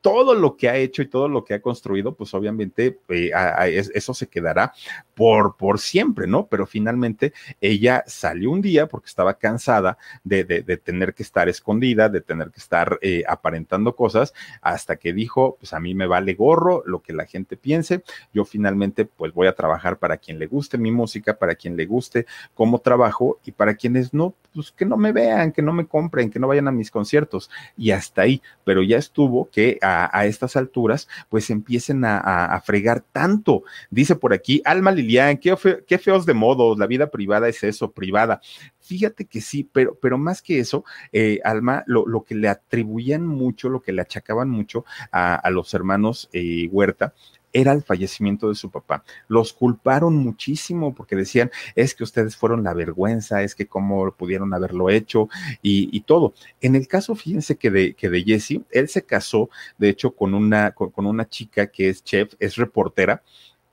[0.00, 3.30] todo lo que ha hecho y todo lo que ha construido, pues obviamente eh,
[3.94, 4.72] eso se quedará
[5.14, 6.46] por, por siempre, ¿no?
[6.46, 12.08] Pero finalmente ella salió un día porque estaba cansada de, de, tener que estar escondida,
[12.08, 16.34] de tener que estar eh, aparentando cosas, hasta que dijo, pues a mí me vale
[16.34, 20.46] gorro lo que la gente piense, yo finalmente pues voy a trabajar para quien le
[20.46, 24.84] guste mi música, para quien le guste cómo trabajo y para quienes no, pues que
[24.84, 28.22] no me vean, que no me compren, que no vayan a mis conciertos y hasta
[28.22, 33.62] ahí, pero ya estuvo que a, estas alturas, pues empiecen a, fregar tanto.
[33.90, 37.90] Dice por aquí, Alma Lilian, qué, qué feos de modos, la vida privada es eso,
[37.92, 38.40] privada.
[38.80, 43.26] Fíjate que sí, pero, pero más que eso, eh, Alma, lo, lo, que le atribuían
[43.26, 47.14] mucho, lo que le achacaban mucho a, a los hermanos eh, Huerta,
[47.56, 49.02] era el fallecimiento de su papá.
[49.28, 54.52] Los culparon muchísimo porque decían, es que ustedes fueron la vergüenza, es que cómo pudieron
[54.52, 55.30] haberlo hecho
[55.62, 56.34] y, todo.
[56.60, 60.34] En el caso, fíjense que de, que de Jesse, él se casó, de hecho, con
[60.34, 63.22] una, con, una chica que es chef, es reportera,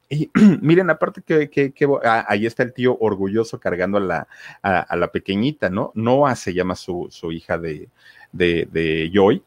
[0.09, 4.27] y miren, aparte que, que, ah, ahí está el tío orgulloso cargando a la,
[4.61, 5.91] a, la pequeñita, ¿no?
[5.93, 7.89] Noah se llama su, su hija de,
[8.31, 9.43] de, de Joy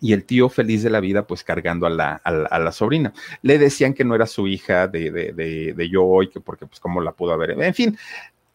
[0.00, 3.12] y el tío feliz de la vida, pues cargando a la, a la, sobrina.
[3.42, 7.00] Le decían que no era su hija de, de, de, de que porque pues cómo
[7.00, 7.50] la pudo haber.
[7.50, 7.96] En fin,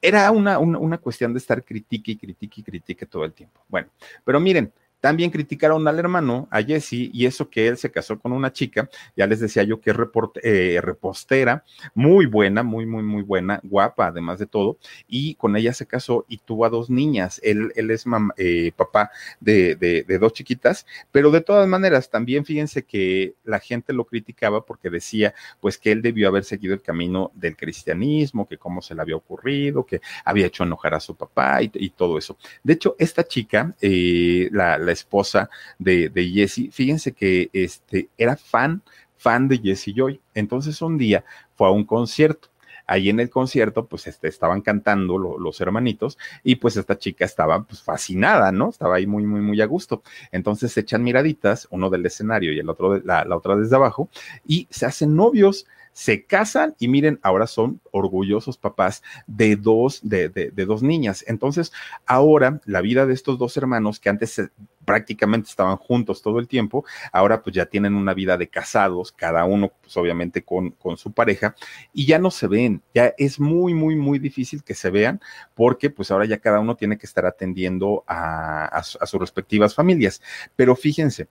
[0.02, 3.62] era una, una, una cuestión de estar critique y critique y critique todo el tiempo.
[3.68, 3.90] Bueno,
[4.24, 8.32] pero miren, también criticaron al hermano, a Jesse, y eso que él se casó con
[8.32, 9.98] una chica, ya les decía yo que es
[10.44, 15.74] eh, repostera, muy buena, muy, muy, muy buena, guapa, además de todo, y con ella
[15.74, 17.40] se casó y tuvo a dos niñas.
[17.44, 18.06] Él, él es
[18.38, 24.06] eh, papá de, dos chiquitas, pero de todas maneras, también fíjense que la gente lo
[24.06, 28.82] criticaba porque decía, pues que él debió haber seguido el camino del cristianismo, que cómo
[28.82, 32.38] se le había ocurrido, que había hecho enojar a su papá y, y todo eso.
[32.64, 38.82] De hecho, esta chica, eh, la esposa de, de Jesse, fíjense que este, era fan,
[39.18, 40.22] fan de Jesse Joy.
[40.34, 41.24] Entonces un día
[41.56, 42.50] fue a un concierto
[42.90, 47.64] ahí en el concierto, pues este, estaban cantando los hermanitos y pues esta chica estaba
[47.64, 48.70] pues fascinada, ¿no?
[48.70, 50.02] Estaba ahí muy, muy, muy a gusto.
[50.32, 53.76] Entonces se echan miraditas, uno del escenario y el otro, de, la, la otra desde
[53.76, 54.10] abajo,
[54.46, 60.30] y se hacen novios se casan y miren, ahora son orgullosos papás de dos, de,
[60.30, 61.26] de, de, dos niñas.
[61.28, 61.74] Entonces,
[62.06, 64.42] ahora la vida de estos dos hermanos que antes
[64.90, 69.46] prácticamente estaban juntos todo el tiempo, ahora pues ya tienen una vida de casados, cada
[69.46, 71.56] uno pues obviamente con, con su pareja,
[71.94, 75.22] y ya no se ven, ya es muy, muy, muy difícil que se vean,
[75.54, 79.76] porque pues ahora ya cada uno tiene que estar atendiendo a, a, a sus respectivas
[79.76, 80.22] familias.
[80.56, 81.28] Pero fíjense,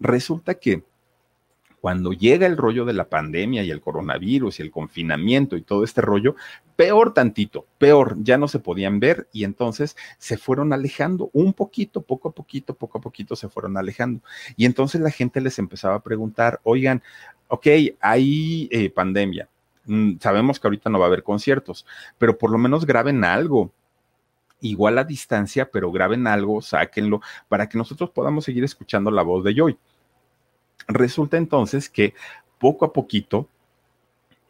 [0.00, 0.82] Resulta que
[1.80, 5.82] cuando llega el rollo de la pandemia y el coronavirus y el confinamiento y todo
[5.82, 6.36] este rollo,
[6.76, 12.02] peor tantito, peor, ya no se podían ver y entonces se fueron alejando un poquito,
[12.02, 14.20] poco a poquito, poco a poquito se fueron alejando.
[14.56, 17.02] Y entonces la gente les empezaba a preguntar, oigan,
[17.48, 17.66] ok,
[18.00, 19.48] hay eh, pandemia,
[19.86, 21.86] mm, sabemos que ahorita no va a haber conciertos,
[22.18, 23.72] pero por lo menos graben algo,
[24.60, 29.44] igual a distancia, pero graben algo, sáquenlo, para que nosotros podamos seguir escuchando la voz
[29.44, 29.78] de Joy.
[30.88, 32.14] Resulta entonces que
[32.58, 33.48] poco a poquito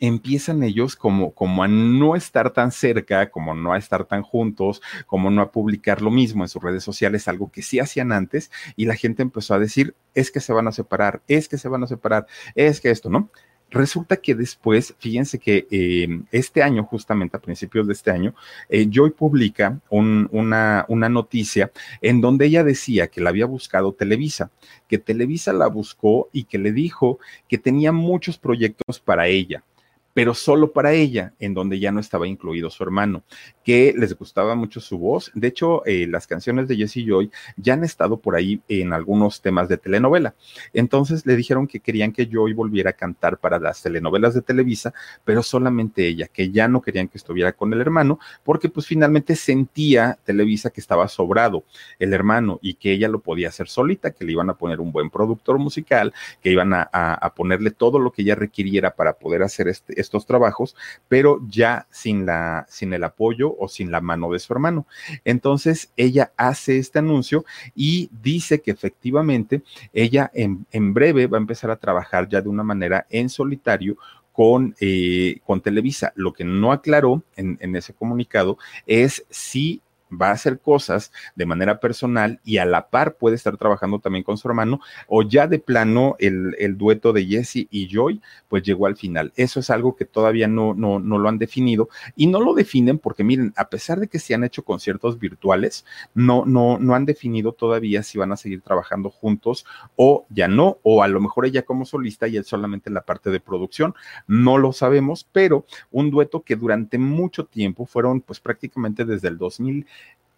[0.01, 4.81] empiezan ellos como, como a no estar tan cerca, como no a estar tan juntos,
[5.07, 8.51] como no a publicar lo mismo en sus redes sociales, algo que sí hacían antes,
[8.77, 11.69] y la gente empezó a decir, es que se van a separar, es que se
[11.69, 13.29] van a separar, es que esto, ¿no?
[13.71, 18.35] Resulta que después, fíjense que eh, este año, justamente a principios de este año,
[18.69, 24.51] eh, Joy publica una, una noticia en donde ella decía que la había buscado Televisa,
[24.89, 29.63] que Televisa la buscó y que le dijo que tenía muchos proyectos para ella
[30.12, 33.23] pero solo para ella, en donde ya no estaba incluido su hermano,
[33.64, 35.31] que les gustaba mucho su voz.
[35.35, 39.40] De hecho, eh, las canciones de Jessie Joy ya han estado por ahí en algunos
[39.40, 40.35] temas de telenovela.
[40.73, 44.92] Entonces le dijeron que querían que Joy volviera a cantar para las telenovelas de Televisa,
[45.25, 49.37] pero solamente ella, que ya no querían que estuviera con el hermano, porque pues finalmente
[49.37, 51.64] sentía Televisa que estaba sobrado
[51.99, 54.92] el hermano y que ella lo podía hacer solita, que le iban a poner un
[54.92, 59.68] buen productor musical, que iban a ponerle todo lo que ella requiriera para poder hacer
[59.68, 60.77] este estos trabajos,
[61.09, 64.87] pero ya sin, la, sin el apoyo o sin la mano de su hermano.
[65.25, 71.41] Entonces ella hace este anuncio y dice que efectivamente ella en, en breve va a
[71.41, 73.97] empezar a trabajar ya de una manera en solitario
[74.33, 76.13] con, eh, con, Televisa.
[76.15, 81.46] Lo que no aclaró en, en, ese comunicado es si va a hacer cosas de
[81.46, 85.46] manera personal y a la par puede estar trabajando también con su hermano o ya
[85.46, 89.33] de plano el, el dueto de Jesse y Joy pues llegó al final.
[89.37, 92.99] Eso es algo que todavía no, no, no lo han definido y no lo definen
[92.99, 97.07] porque miren, a pesar de que se han hecho conciertos virtuales, no, no, no han
[97.07, 99.64] definido todavía si van a seguir trabajando juntos
[99.96, 103.03] o ya no, o a lo mejor ella como solista y él solamente en la
[103.03, 103.94] parte de producción,
[104.27, 109.38] no lo sabemos, pero un dueto que durante mucho tiempo fueron pues prácticamente desde el
[109.38, 109.87] 2000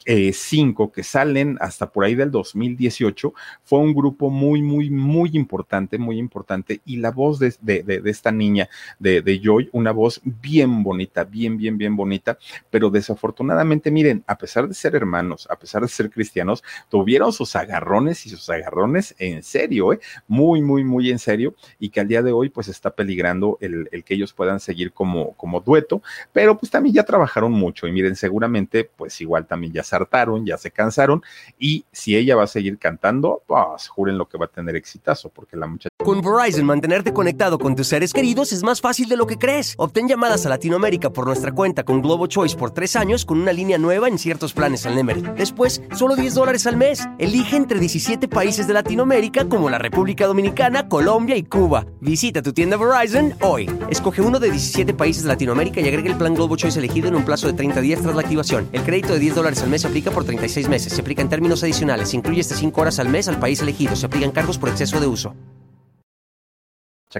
[0.04, 5.30] eh, cinco que salen hasta por ahí del 2018, fue un grupo muy, muy, muy
[5.34, 6.80] importante, muy importante.
[6.84, 11.56] Y la voz de, de, de, esta niña, de, Joy, una voz bien bonita, bien,
[11.56, 12.38] bien, bien bonita.
[12.70, 17.54] Pero desafortunadamente, miren, a pesar de ser hermanos, a pesar de ser cristianos, tuvieron sus
[17.54, 20.00] agarrones y sus agarrones en serio, ¿eh?
[20.26, 21.54] muy, muy, muy en serio.
[21.78, 24.92] Y que al día de hoy, pues está peligrando el, el que ellos puedan seguir
[24.92, 26.02] como, como dueto.
[26.32, 27.86] Pero pues también ya trabajaron mucho.
[27.86, 31.22] Y miren, seguramente, pues igual también ya hartaron, ya se cansaron
[31.58, 35.28] y si ella va a seguir cantando, pues juren lo que va a tener exitazo
[35.28, 35.88] porque la muchacha...
[36.02, 39.74] Con Verizon, mantenerte conectado con tus seres queridos es más fácil de lo que crees.
[39.78, 43.52] Obtén llamadas a Latinoamérica por nuestra cuenta con Globo Choice por tres años con una
[43.52, 45.22] línea nueva en ciertos planes al Nemery.
[45.36, 47.06] Después, solo 10 dólares al mes.
[47.18, 51.86] Elige entre 17 países de Latinoamérica como la República Dominicana, Colombia y Cuba.
[52.00, 53.70] Visita tu tienda Verizon hoy.
[53.90, 57.16] Escoge uno de 17 países de Latinoamérica y agrega el plan Globo Choice elegido en
[57.16, 58.68] un plazo de 30 días tras la activación.
[58.72, 60.92] El crédito de 10 dólares al mes se aplica por 36 meses.
[60.92, 62.10] Se aplica en términos adicionales.
[62.10, 63.94] Se incluye hasta 5 horas al mes al país elegido.
[63.96, 65.34] Se aplican cargos por exceso de uso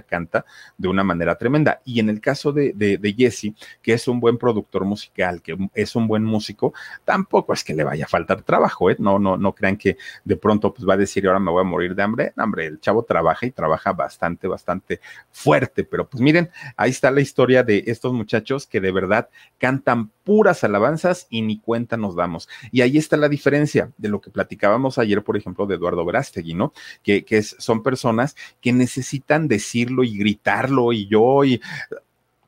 [0.01, 0.45] canta
[0.77, 1.81] de una manera tremenda.
[1.85, 5.57] Y en el caso de, de, de, Jesse, que es un buen productor musical, que
[5.73, 6.73] es un buen músico,
[7.05, 8.95] tampoco es que le vaya a faltar trabajo, ¿eh?
[8.99, 11.65] No, no, no crean que de pronto pues va a decir ahora me voy a
[11.65, 12.33] morir de hambre.
[12.35, 14.99] No, hombre, el chavo trabaja y trabaja bastante, bastante
[15.31, 15.83] fuerte.
[15.83, 20.63] Pero pues miren, ahí está la historia de estos muchachos que de verdad cantan puras
[20.63, 22.47] alabanzas y ni cuenta nos damos.
[22.71, 26.53] Y ahí está la diferencia de lo que platicábamos ayer, por ejemplo, de Eduardo Verástegui,
[26.53, 26.73] ¿no?
[27.03, 31.61] Que, que son personas que necesitan decir y gritarlo y yo y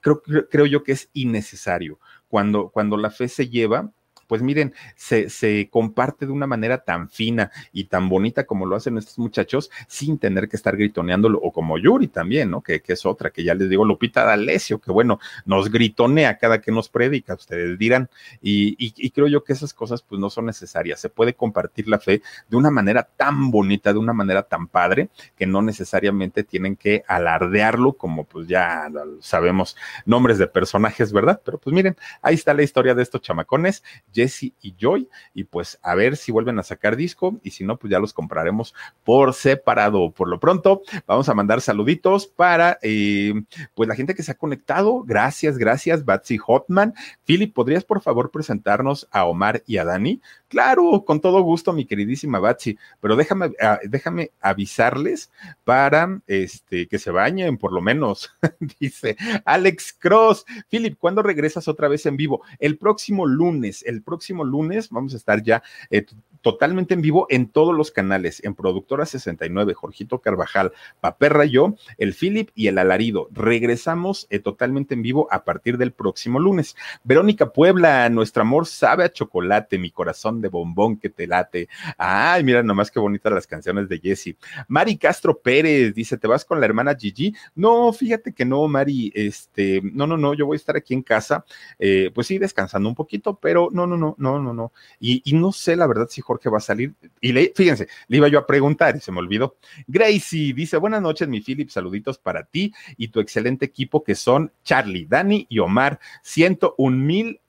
[0.02, 2.00] creo, creo yo que es innecesario.
[2.28, 3.92] Cuando, cuando la fe se lleva,
[4.28, 8.76] pues miren, se, se, comparte de una manera tan fina y tan bonita como lo
[8.76, 12.62] hacen estos muchachos sin tener que estar gritoneándolo, o como Yuri también, ¿no?
[12.62, 16.62] Que, que es otra, que ya les digo, Lupita D'Alessio, que bueno, nos gritonea cada
[16.62, 18.10] que nos predica, ustedes dirán,
[18.42, 21.88] y, y, y, creo yo que esas cosas pues no son necesarias, se puede compartir
[21.88, 26.44] la fe de una manera tan bonita, de una manera tan padre, que no necesariamente
[26.44, 28.90] tienen que alardearlo como pues ya
[29.22, 31.42] sabemos nombres de personajes, ¿verdad?
[31.44, 33.84] Pero pues miren, ahí está la historia de estos chamacones
[34.16, 37.78] Jesse y Joy, y pues a ver si vuelven a sacar disco, y si no,
[37.78, 38.74] pues ya los compraremos
[39.04, 40.12] por separado.
[40.12, 43.34] Por lo pronto, vamos a mandar saluditos para eh,
[43.74, 45.04] pues la gente que se ha conectado.
[45.04, 46.94] Gracias, gracias, Batsy Hotman.
[47.26, 50.22] Philip, ¿podrías por favor presentarnos a Omar y a Dani?
[50.48, 53.52] Claro, con todo gusto, mi queridísima Batsy, pero déjame,
[53.84, 55.32] déjame avisarles
[55.64, 58.32] para este, que se bañen, por lo menos,
[58.80, 60.46] dice Alex Cross.
[60.70, 62.42] Philip, ¿cuándo regresas otra vez en vivo?
[62.60, 66.06] El próximo lunes, el próximo lunes vamos a estar ya eh,
[66.46, 72.14] totalmente en vivo en todos los canales, en Productora 69, Jorgito Carvajal, Paperra yo, el
[72.14, 73.28] Philip y el Alarido.
[73.32, 76.76] Regresamos eh, totalmente en vivo a partir del próximo lunes.
[77.04, 81.68] Verónica Puebla, nuestro amor sabe a chocolate, mi corazón de bombón que te late.
[81.98, 84.36] Ay, mira nomás qué bonitas las canciones de Jesse.
[84.68, 87.34] Mari Castro Pérez dice, ¿te vas con la hermana Gigi?
[87.56, 91.02] No, fíjate que no, Mari, este, no, no, no, yo voy a estar aquí en
[91.02, 91.44] casa,
[91.80, 94.72] eh, pues sí, descansando un poquito, pero no, no, no, no, no, no.
[95.00, 96.94] Y, y no sé la verdad si Jorge va a salir.
[97.22, 99.58] Y le, fíjense, le iba yo a preguntar y se me olvidó.
[99.88, 104.52] Gracie dice, buenas noches, mi Philip, saluditos para ti y tu excelente equipo que son
[104.64, 106.00] Charlie, Dani y Omar.
[106.22, 107.40] Ciento un mil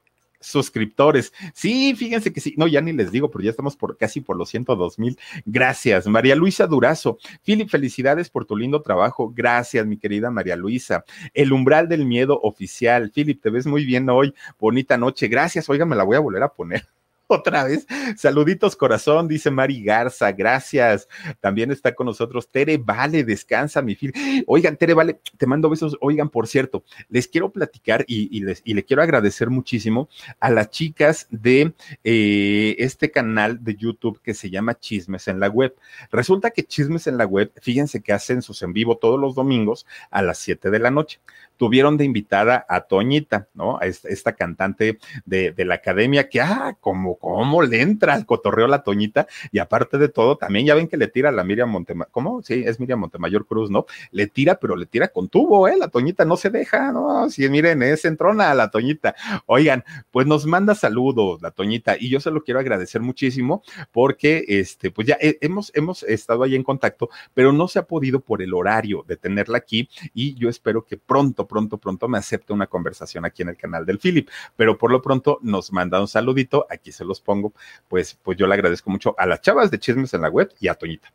[0.41, 1.33] suscriptores.
[1.55, 2.55] Sí, fíjense que sí.
[2.57, 5.19] No, ya ni les digo, pero ya estamos por casi por los 102 mil.
[5.45, 7.19] Gracias, María Luisa Durazo.
[7.45, 9.33] Philip, felicidades por tu lindo trabajo.
[9.35, 11.05] Gracias, mi querida María Luisa.
[11.35, 13.11] El umbral del miedo oficial.
[13.15, 14.35] Philip, te ves muy bien hoy.
[14.59, 15.29] Bonita noche.
[15.29, 15.69] Gracias.
[15.69, 16.87] Oiga, me la voy a volver a poner.
[17.37, 17.87] otra vez.
[18.17, 21.09] Saluditos, corazón, dice Mari Garza, gracias.
[21.41, 24.13] También está con nosotros Tere Vale, descansa, mi fil.
[24.47, 25.97] Oigan, Tere Vale, te mando besos.
[26.01, 30.09] Oigan, por cierto, les quiero platicar y, les, y le quiero agradecer muchísimo
[30.41, 31.75] a las chicas de
[32.05, 35.75] eh, este canal de YouTube que se llama Chismes en la Web.
[36.11, 39.87] Resulta que Chismes en la Web, fíjense que hacen sus en vivo todos los domingos
[40.11, 41.21] a las 7 de la noche
[41.57, 43.79] tuvieron de invitada a Toñita, ¿no?
[43.79, 48.83] A esta, cantante de, la academia que, ah, como, cómo le entra al cotorreo la
[48.83, 52.11] Toñita y aparte de todo, también ya ven que le tira a la Miriam Montemayor,
[52.11, 52.43] ¿cómo?
[52.43, 53.87] Sí, es Miriam Montemayor Cruz, ¿no?
[54.11, 55.77] Le tira, pero le tira con tubo, ¿eh?
[55.79, 57.29] La Toñita no se deja, ¿no?
[57.31, 59.15] Sí, miren, es entrona la Toñita.
[59.47, 64.45] Oigan, pues nos manda saludos la Toñita y yo se lo quiero agradecer muchísimo porque,
[64.49, 68.43] este, pues ya hemos, hemos estado ahí en contacto, pero no se ha podido por
[68.43, 72.67] el horario de tenerla aquí y yo espero que pronto, pronto, pronto me acepte una
[72.67, 76.67] conversación aquí en el canal del Philip, pero por lo pronto nos manda un saludito,
[76.71, 77.53] aquí se los pongo,
[77.89, 80.69] pues, pues yo le agradezco mucho a las chavas de Chismes en la Web y
[80.69, 81.13] a Toñita.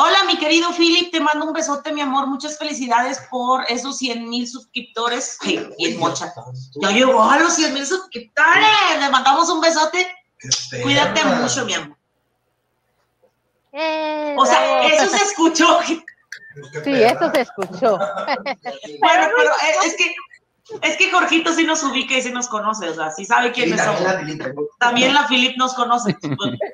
[0.00, 2.28] Hola, mi querido Philip, te mando un besote, mi amor.
[2.28, 5.36] Muchas felicidades por esos 100 mil suscriptores.
[5.40, 6.32] Ay, bien mocha.
[6.80, 8.64] Ya llegó a los 100 mil suscriptores.
[9.00, 10.06] Le mandamos un besote.
[10.84, 11.96] Cuídate mucho, mi amor.
[13.72, 15.80] Eh, o sea, eso se escuchó.
[16.84, 17.98] Sí, eso se escuchó.
[17.98, 19.50] bueno, pero
[19.84, 20.14] es que
[20.82, 23.80] es que Jorgito sí nos ubica y sí nos conoce, o sea, sí sabe quiénes
[23.80, 24.02] somos.
[24.78, 26.16] también la Filip nos conoce,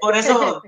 [0.00, 0.62] por, eso.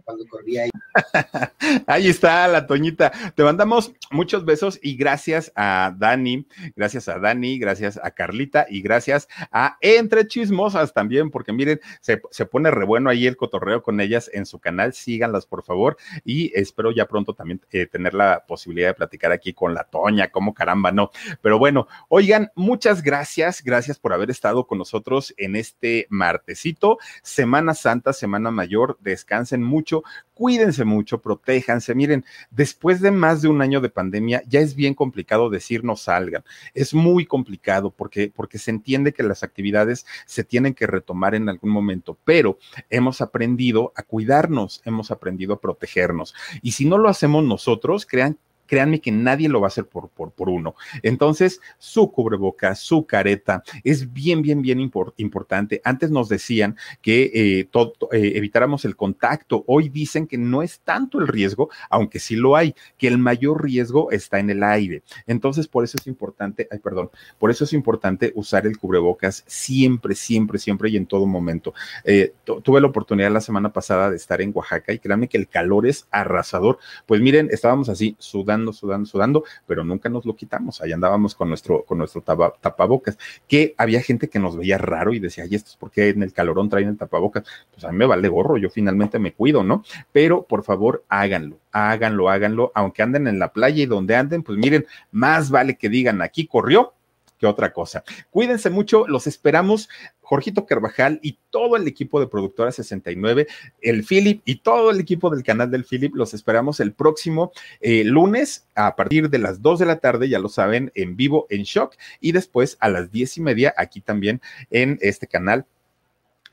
[0.61, 0.71] ahí.
[1.87, 3.11] ahí está la Toñita.
[3.35, 6.47] Te mandamos muchos besos y gracias a Dani,
[6.77, 12.19] gracias a Dani, gracias a Carlita y gracias a Entre Chismosas también, porque miren, se,
[12.47, 14.93] pone re bueno ahí el cotorreo con ellas en su canal.
[14.93, 19.53] Síganlas, por favor, y espero ya pronto también eh, tener la posibilidad de platicar aquí
[19.53, 21.11] con la Toña, como caramba, no.
[21.43, 26.99] Pero bueno, oigan, muchas gracias gracias, gracias por haber estado con nosotros en este martesito,
[27.23, 30.03] Semana Santa, Semana Mayor, descansen mucho,
[30.35, 31.95] cuídense mucho, protéjanse.
[31.95, 35.97] Miren, después de más de un año de pandemia, ya es bien complicado decir no
[35.97, 36.45] salgan.
[36.75, 41.49] Es muy complicado porque, porque se entiende que las actividades se tienen que retomar en
[41.49, 42.59] algún momento, pero
[42.91, 46.35] hemos aprendido a cuidarnos, hemos aprendido a protegernos.
[46.61, 48.37] Y si no lo hacemos nosotros, crean
[48.67, 50.75] créanme que nadie lo va a hacer por, por, uno.
[51.03, 55.81] Entonces, su cubrebocas, su careta, es bien, bien, bien importante.
[55.85, 57.69] Antes nos decían que eh,
[58.13, 59.65] eh, evitáramos el contacto.
[59.67, 63.63] Hoy dicen que no es tanto el riesgo, aunque sí lo hay, que el mayor
[63.63, 65.03] riesgo está en el aire.
[65.27, 70.15] Entonces, por eso es importante, ay, perdón, por eso es importante usar el cubrebocas siempre,
[70.15, 71.75] siempre, siempre y en todo momento.
[72.05, 75.49] Eh, tuve la oportunidad la semana pasada de estar en Oaxaca y créanme que el
[75.49, 76.79] calor es arrasador.
[77.07, 80.81] Pues miren, estábamos así sudando sudando, sudando, pero nunca nos lo quitamos.
[80.81, 85.19] Ahí andábamos con nuestro, con nuestro tapabocas, que había gente que nos veía raro y
[85.19, 87.45] decía, ay, esto es porque en el calorón traen el tapabocas.
[87.73, 89.85] Pues a mí me vale gorro, yo finalmente me cuido, ¿no?
[90.13, 94.59] Pero por favor, háganlo, háganlo, háganlo, aunque anden en la playa y donde anden, pues
[94.59, 96.95] miren, más vale que digan, aquí corrió
[97.39, 98.05] que otra cosa.
[98.31, 99.89] Cuídense mucho, los esperamos.
[100.21, 103.47] Jorgito Carvajal y todo el equipo de Productora 69,
[103.81, 108.03] el Philip y todo el equipo del canal del Philip, los esperamos el próximo eh,
[108.03, 111.63] lunes a partir de las 2 de la tarde, ya lo saben, en vivo en
[111.63, 115.67] Shock y después a las 10 y media aquí también en este canal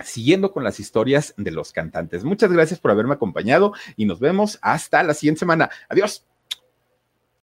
[0.03, 2.23] siguiendo con las historias de los cantantes.
[2.23, 5.69] Muchas gracias por haberme acompañado y nos vemos hasta la siguiente semana.
[5.89, 6.25] Adiós.